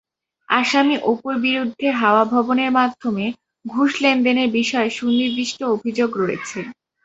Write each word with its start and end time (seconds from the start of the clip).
আসামি 0.49 0.95
অপুর 1.11 1.33
বিরুদ্ধে 1.41 1.87
হাওয়া 2.01 2.23
ভবনের 2.33 2.71
মাধ্যমে 2.71 3.25
ঘুষ 3.65 3.91
লেনদেনের 4.03 4.49
বিষয়ে 4.57 4.89
সুনির্দিষ্ট 4.97 5.59
অভিযোগ 5.75 6.09
রয়েছে। 6.17 6.59